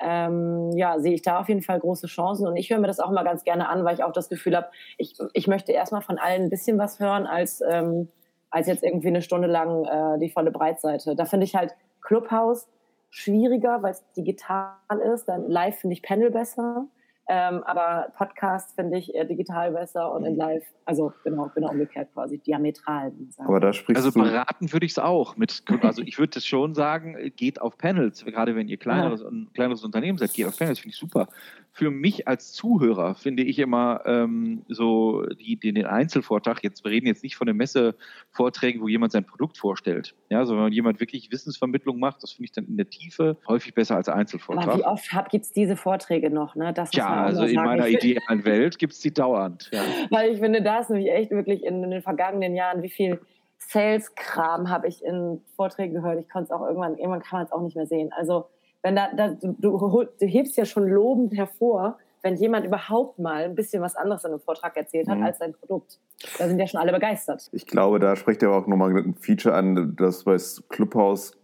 [0.00, 2.46] ähm, ja, sehe ich da auf jeden Fall große Chancen.
[2.46, 4.56] Und ich höre mir das auch immer ganz gerne an, weil ich auch das Gefühl
[4.56, 8.08] habe, ich, ich möchte erstmal von allen ein bisschen was hören, als, ähm,
[8.52, 11.16] als jetzt irgendwie eine Stunde lang äh, die volle Breitseite.
[11.16, 12.68] Da finde ich halt Clubhouse
[13.10, 14.76] schwieriger, weil es digital
[15.12, 15.24] ist.
[15.26, 16.86] Dann live finde ich Panel besser.
[17.28, 20.38] Ähm, aber Podcast finde ich äh, digital besser und in mhm.
[20.38, 23.12] live, also genau, genau umgekehrt quasi, diametral.
[23.38, 25.36] Aber da sprichst also beraten würde ich es auch.
[25.36, 29.28] Mit, also ich würde es schon sagen, geht auf Panels, gerade wenn ihr kleineres, ja.
[29.28, 31.28] ein kleineres Unternehmen seid, geht auf Panels, finde ich super.
[31.74, 37.06] Für mich als Zuhörer finde ich immer ähm, so die, den Einzelvortrag, jetzt wir reden
[37.06, 41.32] jetzt nicht von den Messevorträgen, wo jemand sein Produkt vorstellt, ja, sondern wenn jemand wirklich
[41.32, 44.68] Wissensvermittlung macht, das finde ich dann in der Tiefe häufig besser als Einzelvortrag.
[44.68, 46.56] Aber wie oft gibt es diese Vorträge noch?
[46.56, 46.74] Ne?
[46.74, 49.70] Das ja, also in meiner idealen Welt gibt es die dauernd.
[49.72, 49.82] Ja.
[50.10, 53.18] Weil ich finde, da ist nämlich echt wirklich in, in den vergangenen Jahren, wie viel
[53.58, 56.20] Sales-Kram habe ich in Vorträgen gehört.
[56.20, 58.10] Ich konnte es auch irgendwann, irgendwann kann man es auch nicht mehr sehen.
[58.12, 58.46] Also
[58.82, 63.44] wenn da, da du, du, du, hebst ja schon lobend hervor, wenn jemand überhaupt mal
[63.44, 65.24] ein bisschen was anderes in einem Vortrag erzählt hat mhm.
[65.24, 65.98] als sein Produkt.
[66.38, 67.48] Da sind ja schon alle begeistert.
[67.52, 70.36] Ich glaube, da spricht er auch nochmal ein Feature an, das bei
[70.68, 71.36] Clubhouse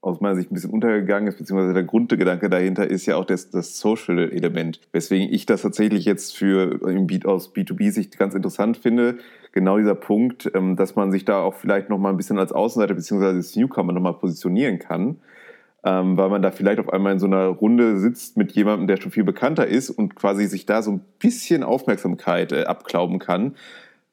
[0.00, 3.50] aus meiner Sicht ein bisschen untergegangen ist, beziehungsweise der Grundgedanke dahinter ist ja auch das,
[3.50, 4.80] das Social-Element.
[4.92, 6.80] Weswegen ich das tatsächlich jetzt für
[7.26, 9.18] aus B2B-Sicht ganz interessant finde.
[9.52, 12.94] Genau dieser Punkt, ähm, dass man sich da auch vielleicht nochmal ein bisschen als Außenseiter
[12.94, 15.18] beziehungsweise als Newcomer nochmal positionieren kann
[15.84, 18.98] ähm, weil man da vielleicht auf einmal in so einer Runde sitzt mit jemandem, der
[18.98, 23.56] schon viel bekannter ist und quasi sich da so ein bisschen Aufmerksamkeit äh, abklauben kann,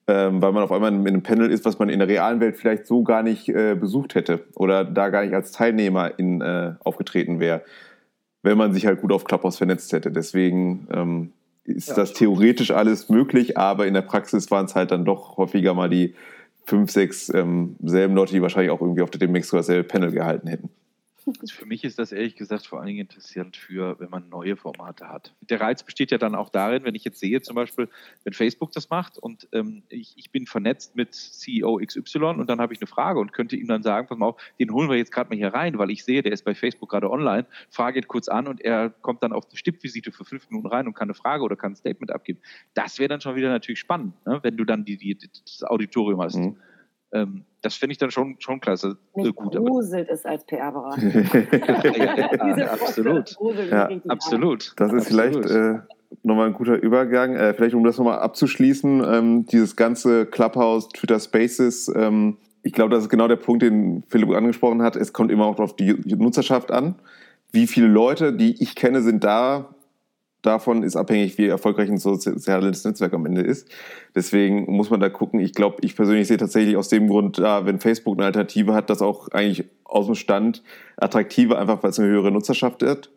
[0.07, 2.55] ähm, weil man auf einmal in einem Panel ist, was man in der realen Welt
[2.55, 6.75] vielleicht so gar nicht äh, besucht hätte oder da gar nicht als Teilnehmer in, äh,
[6.83, 7.63] aufgetreten wäre,
[8.43, 10.09] wenn man sich halt gut auf Clubhouse vernetzt hätte.
[10.09, 11.33] Deswegen ähm,
[11.65, 15.35] ist ja, das theoretisch alles möglich, aber in der Praxis waren es halt dann doch
[15.35, 16.15] häufiger mal die
[16.65, 20.47] fünf, sechs ähm, selben Leute, die wahrscheinlich auch irgendwie auf der demnächst dasselbe Panel gehalten
[20.47, 20.69] hätten.
[21.49, 25.09] Für mich ist das ehrlich gesagt vor allen Dingen interessant für, wenn man neue Formate
[25.09, 25.33] hat.
[25.41, 27.89] Der Reiz besteht ja dann auch darin, wenn ich jetzt sehe, zum Beispiel,
[28.23, 32.59] wenn Facebook das macht und ähm, ich, ich bin vernetzt mit CEO XY und dann
[32.59, 34.97] habe ich eine Frage und könnte ihm dann sagen, pass mal auf, den holen wir
[34.97, 37.99] jetzt gerade mal hier rein, weil ich sehe, der ist bei Facebook gerade online, frage
[37.99, 40.93] ihn kurz an und er kommt dann auf eine Stippvisite für fünf Minuten rein und
[40.93, 42.39] kann eine Frage oder kann ein Statement abgeben.
[42.73, 44.39] Das wäre dann schon wieder natürlich spannend, ne?
[44.43, 46.37] wenn du dann die, die, das Auditorium hast.
[46.37, 46.57] Mhm.
[47.21, 48.97] Ähm, das finde ich dann schon, schon klasse.
[49.15, 51.01] Mich gut, gruselt es als PR-Berater.
[52.37, 53.35] ja, ja, absolut.
[53.69, 54.73] Ja, absolut.
[54.77, 55.45] Das ist absolut.
[55.45, 55.79] vielleicht äh,
[56.23, 57.35] nochmal ein guter Übergang.
[57.35, 62.93] Äh, vielleicht, um das nochmal abzuschließen, ähm, dieses ganze Clubhouse, Twitter Spaces, ähm, ich glaube,
[62.93, 64.97] das ist genau der Punkt, den Philipp angesprochen hat.
[64.97, 66.95] Es kommt immer auch auf die Nutzerschaft an.
[67.51, 69.73] Wie viele Leute, die ich kenne, sind da,
[70.41, 73.69] davon ist abhängig, wie erfolgreich ein soziales Netzwerk am Ende ist.
[74.15, 75.39] Deswegen muss man da gucken.
[75.39, 78.89] Ich glaube, ich persönlich sehe tatsächlich aus dem Grund, ja, wenn Facebook eine Alternative hat,
[78.89, 80.63] das auch eigentlich aus dem Stand
[80.97, 83.09] attraktiver, einfach weil es eine höhere Nutzerschaft hat.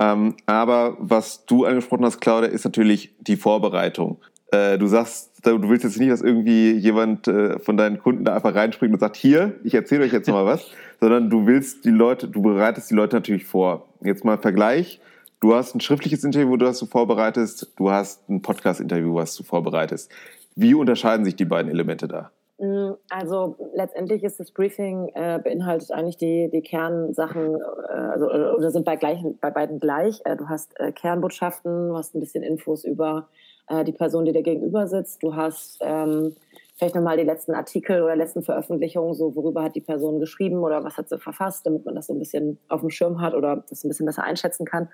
[0.00, 4.18] Ähm, aber was du angesprochen hast, Claudia, ist natürlich die Vorbereitung.
[4.50, 8.34] Äh, du sagst, du willst jetzt nicht, dass irgendwie jemand äh, von deinen Kunden da
[8.34, 11.90] einfach reinspringt und sagt, hier, ich erzähle euch jetzt mal was, sondern du willst die
[11.90, 13.88] Leute, du bereitest die Leute natürlich vor.
[14.02, 15.00] Jetzt mal Vergleich
[15.40, 17.72] Du hast ein schriftliches Interview, das du vorbereitest.
[17.76, 20.10] Du hast ein Podcast-Interview, was du vorbereitest.
[20.56, 22.32] Wie unterscheiden sich die beiden Elemente da?
[22.58, 28.72] Mm, also letztendlich ist das Briefing äh, beinhaltet eigentlich die, die Kernsachen, äh, also oder
[28.72, 30.20] sind bei, gleichen, bei beiden gleich.
[30.24, 33.28] Äh, du hast äh, Kernbotschaften, du hast ein bisschen Infos über
[33.68, 35.22] äh, die Person, die dir gegenüber sitzt.
[35.22, 36.34] Du hast ähm,
[36.74, 40.82] vielleicht nochmal die letzten Artikel oder letzten Veröffentlichungen, so worüber hat die Person geschrieben oder
[40.82, 43.62] was hat sie verfasst, damit man das so ein bisschen auf dem Schirm hat oder
[43.68, 44.88] das ein bisschen besser einschätzen kann.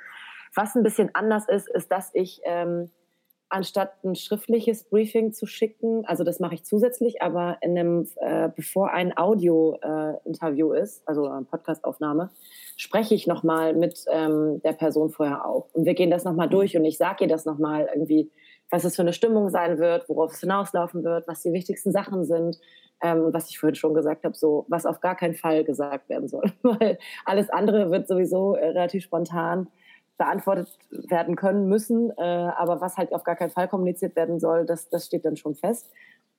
[0.55, 2.91] Was ein bisschen anders ist, ist, dass ich ähm,
[3.55, 8.49] anstatt ein schriftliches Briefing zu schicken, also das mache ich zusätzlich, aber in einem, äh,
[8.55, 12.31] bevor ein Audio-Interview äh, ist, also eine Podcastaufnahme,
[12.77, 15.69] spreche ich nochmal mit ähm, der Person vorher auch.
[15.73, 18.31] Und wir gehen das nochmal durch und ich sage ihr das nochmal irgendwie,
[18.71, 22.25] was es für eine Stimmung sein wird, worauf es hinauslaufen wird, was die wichtigsten Sachen
[22.25, 22.59] sind.
[23.03, 26.29] Ähm, was ich vorhin schon gesagt habe, so was auf gar keinen Fall gesagt werden
[26.29, 26.53] soll.
[26.63, 29.69] Weil alles andere wird sowieso äh, relativ spontan
[30.17, 32.11] beantwortet werden können müssen.
[32.17, 35.37] Äh, aber was halt auf gar keinen Fall kommuniziert werden soll, das, das steht dann
[35.37, 35.91] schon fest.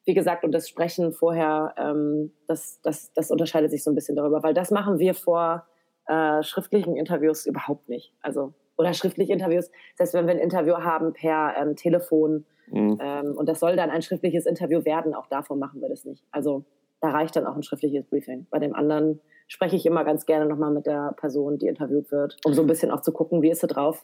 [0.05, 4.15] Wie gesagt, und das Sprechen vorher, ähm, das, das, das unterscheidet sich so ein bisschen
[4.15, 5.65] darüber, weil das machen wir vor
[6.07, 8.13] äh, schriftlichen Interviews überhaupt nicht.
[8.21, 12.99] Also, oder schriftliche Interviews, heißt, wenn wir ein Interview haben per ähm, Telefon, mhm.
[13.01, 16.23] ähm, und das soll dann ein schriftliches Interview werden, auch davon machen wir das nicht.
[16.31, 16.65] Also
[17.05, 18.47] da reicht dann auch ein schriftliches Briefing.
[18.49, 22.37] Bei dem anderen spreche ich immer ganz gerne nochmal mit der Person, die interviewt wird,
[22.45, 24.03] um so ein bisschen auch zu gucken, wie ist sie drauf?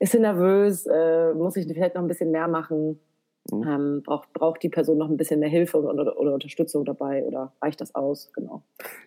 [0.00, 0.84] Ist sie nervös?
[0.86, 2.98] Äh, muss ich vielleicht noch ein bisschen mehr machen?
[3.52, 3.62] Mhm.
[3.62, 7.52] Ähm, braucht, braucht die Person noch ein bisschen mehr Hilfe oder, oder, Unterstützung dabei oder
[7.62, 8.32] reicht das aus?
[8.34, 8.62] Genau.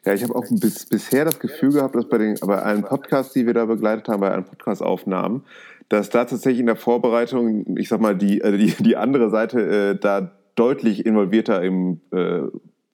[0.06, 3.34] Ja, ich habe auch bis, bisher das Gefühl gehabt, dass bei, den, bei allen Podcasts,
[3.34, 5.44] die wir da begleitet haben, bei allen Podcast-Aufnahmen,
[5.90, 9.92] dass da tatsächlich in der Vorbereitung, ich sag mal, die, äh, die, die andere Seite
[9.92, 12.44] äh, da deutlich involvierter im äh,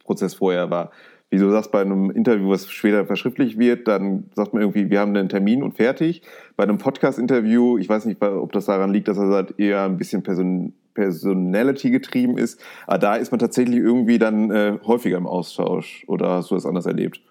[0.10, 0.92] Prozess vorher war
[1.30, 5.00] wie du sagst, bei einem Interview, was später verschriftlich wird, dann sagt man irgendwie, wir
[5.00, 6.24] haben einen Termin und fertig.
[6.56, 9.98] Bei einem Podcast-Interview, ich weiß nicht, ob das daran liegt, dass er halt eher ein
[9.98, 15.28] bisschen Person Personality getrieben ist, aber da ist man tatsächlich irgendwie dann äh, häufiger im
[15.28, 16.04] Austausch.
[16.08, 17.22] Oder hast du das anders erlebt?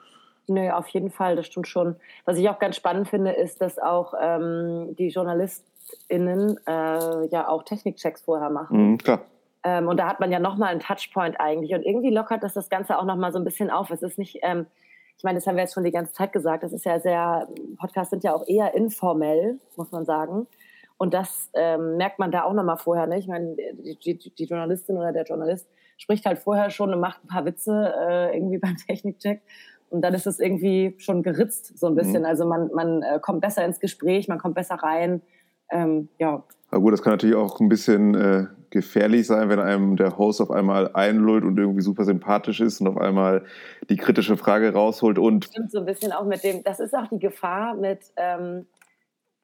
[0.47, 1.97] Nö, auf jeden Fall, das stimmt schon.
[2.25, 7.63] Was ich auch ganz spannend finde, ist, dass auch ähm, die JournalistInnen äh, ja auch
[7.65, 8.93] Technikchecks vorher machen.
[8.93, 9.23] Mhm, klar.
[9.65, 11.75] Ähm, und da hat man ja nochmal einen Touchpoint eigentlich.
[11.75, 13.91] Und irgendwie lockert das das Ganze auch nochmal so ein bisschen auf.
[13.91, 14.67] Es ist nicht, ähm,
[15.17, 17.49] ich meine, das haben wir jetzt schon die ganze Zeit gesagt, das ist ja sehr,
[17.79, 20.47] Podcasts sind ja auch eher informell, muss man sagen.
[20.97, 23.07] Und das ähm, merkt man da auch nochmal vorher.
[23.07, 23.19] Ne?
[23.19, 27.25] Ich meine, die, die, die, Journalistin oder der Journalist spricht halt vorher schon und macht
[27.25, 29.43] ein paar Witze äh, irgendwie beim Technikcheck.
[29.91, 32.21] Und dann ist es irgendwie schon geritzt so ein bisschen.
[32.21, 32.27] Mhm.
[32.27, 35.23] Also man, man äh, kommt besser ins Gespräch, man kommt besser rein.
[35.71, 36.45] Ähm, ja.
[36.71, 40.41] Aber gut, das kann natürlich auch ein bisschen äh, gefährlich sein, wenn einem der Host
[40.41, 43.45] auf einmal einlullt und irgendwie super sympathisch ist und auf einmal
[43.89, 45.47] die kritische Frage rausholt und.
[45.47, 48.67] Stimmt so ein bisschen auch mit dem, das ist auch die Gefahr mit, ähm,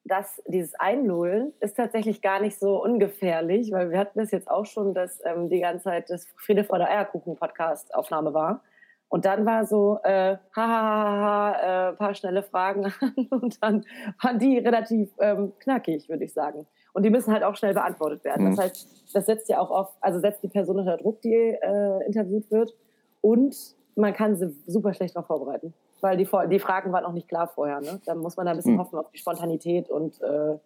[0.04, 4.66] dass dieses Einlullen ist tatsächlich gar nicht so ungefährlich, weil wir hatten das jetzt auch
[4.66, 8.62] schon, dass ähm, die ganze Zeit das Friede vor der Eierkuchen-Podcast-Aufnahme war.
[9.08, 12.92] Und dann war so, äh, hahaha, äh, paar schnelle Fragen
[13.30, 13.86] und dann
[14.20, 16.66] waren die relativ ähm, knackig, würde ich sagen.
[16.94, 18.46] Und die müssen halt auch schnell beantwortet werden.
[18.46, 18.56] Mhm.
[18.56, 22.06] Das heißt, das setzt ja auch auf, also setzt die Person unter Druck, die äh,
[22.06, 22.74] interviewt wird.
[23.20, 23.56] Und
[23.94, 27.48] man kann sie super schlecht darauf vorbereiten weil die, die Fragen waren auch nicht klar
[27.48, 27.80] vorher.
[27.80, 27.98] Ne?
[28.04, 28.80] Da muss man da ein bisschen hm.
[28.80, 30.58] hoffen auf die Spontanität und, äh,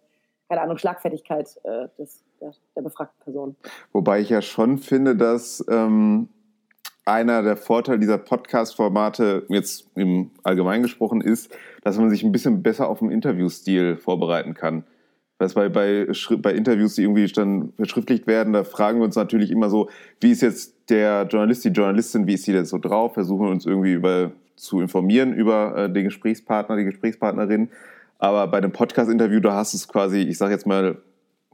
[0.49, 3.57] keine Ahnung, Schlagfertigkeit äh, des, der, der, befragten Person.
[3.93, 6.29] Wobei ich ja schon finde, dass ähm,
[7.05, 12.65] einer der Vorteile dieser Podcast-Formate jetzt im Allgemeinen gesprochen ist, dass man sich ein bisschen
[12.65, 14.85] besser auf den Interviewstil vorbereiten kann.
[15.39, 16.07] Das bei, bei,
[16.39, 19.89] bei Interviews, die irgendwie dann verschriftlicht werden, da fragen wir uns natürlich immer so,
[20.21, 23.15] wie ist jetzt der Journalist, die Journalistin, wie ist sie denn so drauf?
[23.15, 27.71] Versuchen uns irgendwie über zu informieren über äh, den Gesprächspartner, die Gesprächspartnerin.
[28.19, 30.99] Aber bei einem Podcast-Interview, da hast du es quasi, ich sage jetzt mal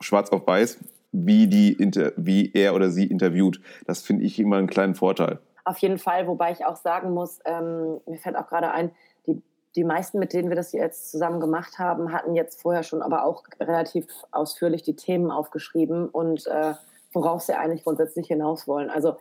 [0.00, 0.78] schwarz auf weiß,
[1.12, 1.76] wie, die,
[2.16, 3.60] wie er oder sie interviewt.
[3.86, 5.38] Das finde ich immer einen kleinen Vorteil.
[5.64, 8.90] Auf jeden Fall, wobei ich auch sagen muss, ähm, mir fällt auch gerade ein,
[9.26, 9.40] die,
[9.76, 13.24] die meisten, mit denen wir das jetzt zusammen gemacht haben, hatten jetzt vorher schon aber
[13.24, 16.74] auch relativ ausführlich die Themen aufgeschrieben und äh,
[17.12, 18.90] worauf sie eigentlich grundsätzlich hinaus wollen.
[18.90, 19.16] Also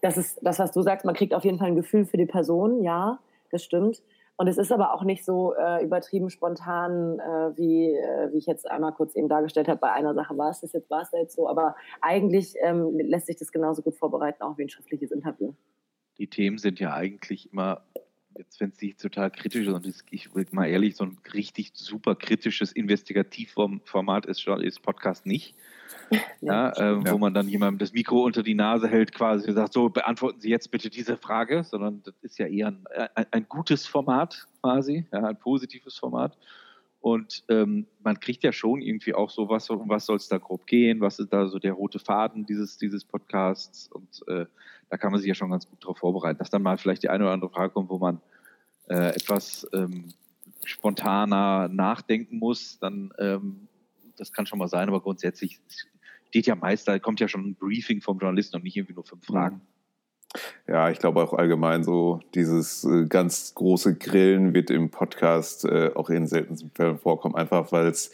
[0.00, 2.26] das ist das, was du sagst, man kriegt auf jeden Fall ein Gefühl für die
[2.26, 4.02] Person, ja, das stimmt.
[4.36, 8.46] Und es ist aber auch nicht so äh, übertrieben spontan, äh, wie, äh, wie ich
[8.46, 9.78] jetzt einmal kurz eben dargestellt habe.
[9.78, 11.48] Bei einer Sache war es das jetzt, war es da jetzt so.
[11.48, 15.52] Aber eigentlich ähm, lässt sich das genauso gut vorbereiten, auch wie ein schriftliches Interview.
[16.18, 17.82] Die Themen sind ja eigentlich immer,
[18.36, 21.72] jetzt wenn es nicht total kritisch ist, und ich will mal ehrlich, so ein richtig
[21.74, 25.54] super kritisches Investigativformat ist, ist Podcast nicht
[26.40, 27.12] ja, äh, ja.
[27.12, 30.40] wo man dann jemandem das Mikro unter die Nase hält quasi und sagt, so beantworten
[30.40, 34.46] Sie jetzt bitte diese Frage, sondern das ist ja eher ein, ein, ein gutes Format
[34.60, 36.36] quasi, ja, ein positives Format.
[37.00, 40.38] Und ähm, man kriegt ja schon irgendwie auch so, was, um was soll es da
[40.38, 44.46] grob gehen, was ist da so der rote Faden dieses, dieses Podcasts und äh,
[44.92, 47.08] da kann man sich ja schon ganz gut darauf vorbereiten, dass dann mal vielleicht die
[47.08, 48.20] eine oder andere Frage kommt, wo man
[48.90, 50.12] äh, etwas ähm,
[50.64, 53.68] spontaner nachdenken muss, dann ähm,
[54.18, 55.60] das kann schon mal sein, aber grundsätzlich
[56.28, 59.04] steht ja meist, da kommt ja schon ein Briefing vom Journalisten und nicht irgendwie nur
[59.04, 59.62] fünf Fragen.
[60.68, 65.90] Ja, ich glaube auch allgemein so dieses äh, ganz große Grillen wird im Podcast äh,
[65.94, 68.12] auch in seltensten Fällen vorkommen, einfach weil es,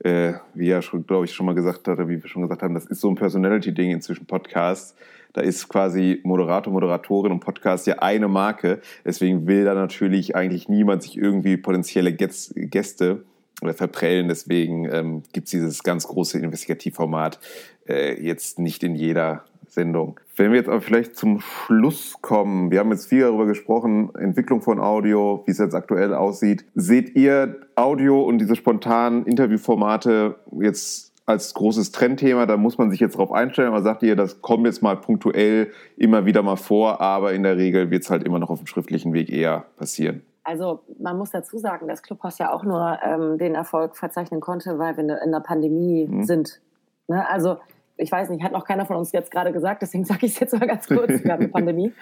[0.00, 2.62] äh, wie ja schon, glaube ich, schon mal gesagt hat, oder wie wir schon gesagt
[2.62, 4.96] haben, das ist so ein Personality-Ding inzwischen Podcasts.
[5.36, 8.80] Da ist quasi Moderator, Moderatorin und Podcast ja eine Marke.
[9.04, 13.22] Deswegen will da natürlich eigentlich niemand sich irgendwie potenzielle Gäste
[13.62, 14.28] verprellen.
[14.28, 17.38] Deswegen ähm, gibt es dieses ganz große Investigativformat
[17.86, 20.18] äh, jetzt nicht in jeder Sendung.
[20.36, 24.62] Wenn wir jetzt aber vielleicht zum Schluss kommen, wir haben jetzt viel darüber gesprochen, Entwicklung
[24.62, 26.64] von Audio, wie es jetzt aktuell aussieht.
[26.74, 33.00] Seht ihr Audio und diese spontanen Interviewformate jetzt als großes Trendthema, da muss man sich
[33.00, 37.00] jetzt drauf einstellen, aber sagt ihr, das kommt jetzt mal punktuell immer wieder mal vor,
[37.00, 40.22] aber in der Regel wird es halt immer noch auf dem schriftlichen Weg eher passieren.
[40.44, 44.78] Also man muss dazu sagen, dass Clubhouse ja auch nur ähm, den Erfolg verzeichnen konnte,
[44.78, 46.22] weil wir in der Pandemie mhm.
[46.22, 46.60] sind.
[47.08, 47.28] Ne?
[47.28, 47.56] Also
[47.96, 50.40] ich weiß nicht, hat noch keiner von uns jetzt gerade gesagt, deswegen sage ich es
[50.40, 51.92] jetzt mal ganz kurz, wir haben eine Pandemie.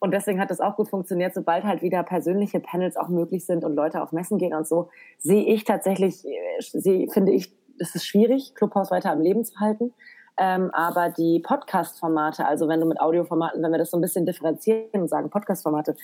[0.00, 3.64] Und deswegen hat das auch gut funktioniert, sobald halt wieder persönliche Panels auch möglich sind
[3.64, 7.94] und Leute auf Messen gehen und so, sehe ich tatsächlich, äh, sehe, finde ich, es
[7.94, 9.92] ist schwierig, Clubhouse weiter am Leben zu halten.
[10.40, 14.24] Ähm, aber die Podcast-Formate, also wenn du mit Audioformaten, wenn wir das so ein bisschen
[14.24, 15.96] differenzieren und sagen Podcast-Formate,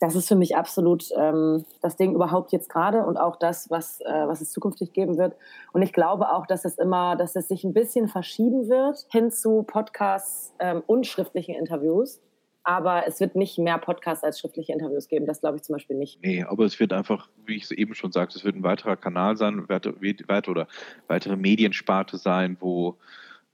[0.00, 4.00] das ist für mich absolut ähm, das Ding überhaupt jetzt gerade und auch das, was,
[4.00, 5.36] äh, was es zukünftig geben wird.
[5.72, 9.30] Und ich glaube auch, dass es immer, dass es sich ein bisschen verschieben wird hin
[9.30, 12.20] zu Podcasts ähm, und schriftlichen Interviews.
[12.64, 15.26] Aber es wird nicht mehr Podcasts als schriftliche Interviews geben.
[15.26, 16.22] Das glaube ich zum Beispiel nicht.
[16.22, 18.96] Nee, aber es wird einfach, wie ich es eben schon sagte, es wird ein weiterer
[18.96, 19.94] Kanal sein, weiter,
[20.48, 20.68] oder
[21.08, 22.98] weitere Mediensparte sein, wo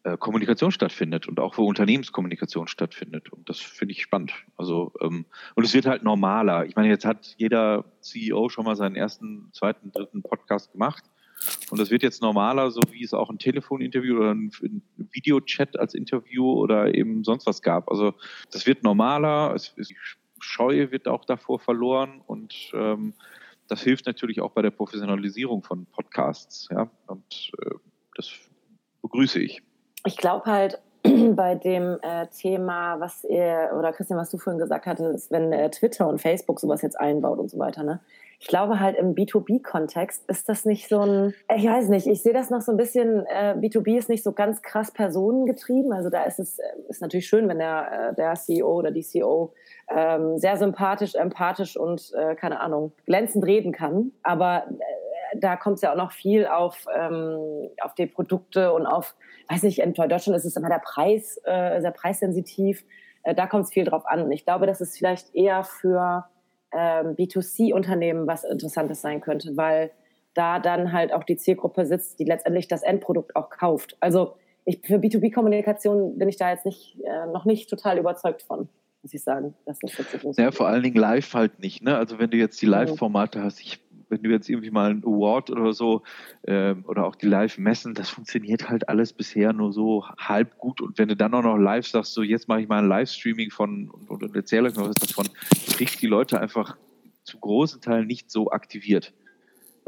[0.05, 3.33] äh, Kommunikation stattfindet und auch wo Unternehmenskommunikation stattfindet.
[3.33, 4.33] Und das finde ich spannend.
[4.57, 6.66] Also, ähm, und es wird halt normaler.
[6.66, 11.05] Ich meine, jetzt hat jeder CEO schon mal seinen ersten, zweiten, dritten Podcast gemacht.
[11.70, 14.51] Und das wird jetzt normaler, so wie es auch ein Telefoninterview oder ein,
[14.96, 17.90] Videochat als Interview oder eben sonst was gab.
[17.90, 18.14] Also
[18.51, 19.92] das wird normaler, es, es,
[20.40, 23.14] Scheue wird auch davor verloren und ähm,
[23.68, 26.68] das hilft natürlich auch bei der Professionalisierung von Podcasts.
[26.70, 26.90] Ja?
[27.07, 27.74] Und äh,
[28.16, 28.33] das
[29.03, 29.62] begrüße ich.
[30.05, 34.87] Ich glaube halt, bei dem äh, Thema, was ihr, oder Christian, was du vorhin gesagt
[34.87, 38.01] hattest, wenn äh, Twitter und Facebook sowas jetzt einbaut und so weiter, ne?
[38.40, 42.33] Ich glaube halt im B2B-Kontext ist das nicht so ein, ich weiß nicht, ich sehe
[42.33, 45.92] das noch so ein bisschen, äh, B2B ist nicht so ganz krass personengetrieben.
[45.92, 49.03] Also da ist es, äh, ist natürlich schön, wenn der, äh, der CEO oder die
[49.03, 49.53] CEO
[49.88, 54.12] ähm, sehr sympathisch, empathisch und, äh, keine Ahnung, glänzend reden kann.
[54.22, 58.87] Aber äh, da kommt es ja auch noch viel auf, ähm, auf die Produkte und
[58.87, 59.16] auf,
[59.48, 62.85] weiß nicht, in Deutschland ist es immer der Preis, äh, sehr preissensitiv.
[63.24, 64.31] Äh, da kommt es viel drauf an.
[64.31, 66.27] Ich glaube, das ist vielleicht eher für
[66.73, 69.91] ähm, B2C-Unternehmen was Interessantes sein könnte, weil
[70.35, 73.97] da dann halt auch die Zielgruppe sitzt, die letztendlich das Endprodukt auch kauft.
[74.01, 78.69] Also ich, für B2B-Kommunikation bin ich da jetzt nicht, äh, noch nicht total überzeugt von
[79.03, 79.55] muss ich sagen.
[79.65, 81.83] Das ist jetzt ja, vor allen Dingen live halt nicht.
[81.83, 81.97] Ne?
[81.97, 82.73] Also wenn du jetzt die mhm.
[82.73, 86.03] Live-Formate hast, ich, wenn du jetzt irgendwie mal einen Award oder so
[86.47, 90.81] ähm, oder auch die Live-Messen, das funktioniert halt alles bisher nur so halb gut.
[90.81, 93.51] Und wenn du dann auch noch live sagst, so jetzt mache ich mal ein Livestreaming
[93.51, 95.29] von und, und, und erzähle euch noch was davon,
[95.77, 96.77] kriegst die Leute einfach
[97.25, 99.12] zu großen Teilen nicht so aktiviert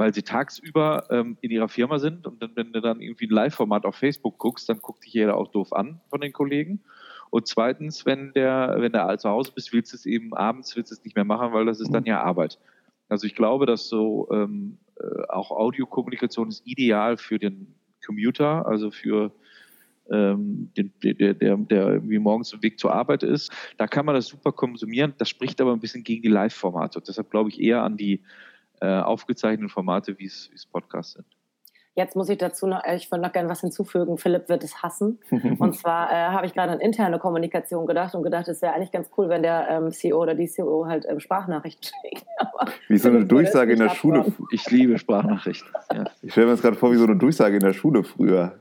[0.00, 3.34] weil sie tagsüber ähm, in ihrer Firma sind und dann, wenn du dann irgendwie ein
[3.34, 6.80] Live-Format auf Facebook guckst, dann guckt dich jeder auch doof an von den Kollegen.
[7.28, 10.90] Und zweitens, wenn der, wenn der zu Hause bist, willst du es eben abends, willst
[10.90, 12.58] du es nicht mehr machen, weil das ist dann ja Arbeit.
[13.10, 18.90] Also ich glaube, dass so ähm, äh, auch Audiokommunikation ist ideal für den Commuter, also
[18.90, 19.32] für
[20.10, 23.52] ähm, den, der, der, der irgendwie morgens im Weg zur Arbeit ist.
[23.78, 25.14] Da kann man das super konsumieren.
[25.18, 27.02] Das spricht aber ein bisschen gegen die Live-Formate.
[27.06, 28.22] Deshalb glaube ich eher an die
[28.80, 31.26] äh, aufgezeichneten Formate, wie es Podcasts sind.
[31.96, 34.16] Jetzt muss ich dazu noch, äh, ich würde noch gerne was hinzufügen.
[34.16, 35.18] Philipp wird es hassen.
[35.58, 38.92] Und zwar äh, habe ich gerade an interne Kommunikation gedacht und gedacht, es wäre eigentlich
[38.92, 42.26] ganz cool, wenn der ähm, CEO oder die CEO halt ähm, Sprachnachrichten schickt.
[42.88, 44.24] wie so eine Durchsage in der Schule.
[44.52, 45.70] Ich liebe Sprachnachrichten.
[45.92, 46.04] Ja.
[46.22, 48.52] Ich stelle mir das gerade vor, wie so eine Durchsage in der Schule früher.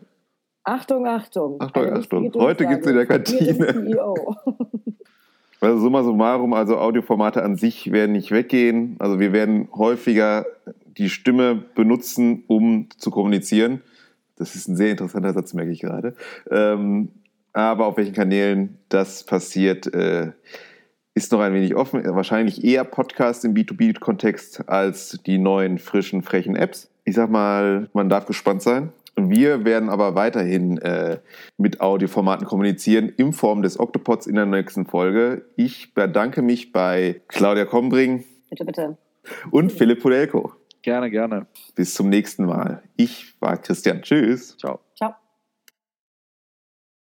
[0.64, 1.62] Achtung, Achtung.
[1.62, 2.32] Achtung, Achtung.
[2.36, 3.68] Heute gibt es in der Kantine.
[3.68, 4.36] CEO.
[5.62, 8.96] Also summa summarum, also Audioformate an sich werden nicht weggehen.
[9.00, 10.46] Also wir werden häufiger
[11.00, 13.82] die Stimme benutzen, um zu kommunizieren.
[14.36, 16.16] Das ist ein sehr interessanter Satz, merke ich gerade.
[16.52, 17.10] Ähm,
[17.54, 20.32] aber auf welchen Kanälen das passiert, äh,
[21.14, 22.04] ist noch ein wenig offen.
[22.06, 26.90] Wahrscheinlich eher Podcast im B2B-Kontext als die neuen, frischen, frechen Apps.
[27.04, 28.94] Ich sag mal, man darf gespannt sein.
[29.16, 31.18] Wir werden aber weiterhin äh,
[31.58, 35.44] mit Audioformaten kommunizieren in Form des Octopods in der nächsten Folge.
[35.56, 38.24] Ich bedanke mich bei Claudia Kombring.
[38.50, 38.98] Bitte, bitte.
[39.52, 40.54] Und Philipp Podelko.
[40.90, 41.46] Gerne, gerne.
[41.76, 42.82] Bis zum nächsten Mal.
[42.96, 44.02] Ich war Christian.
[44.02, 44.58] Tschüss.
[44.58, 44.80] Ciao.